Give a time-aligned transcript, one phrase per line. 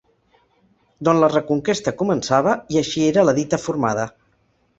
[1.07, 4.09] D'on la Reconquesta començava i així era la dita formada.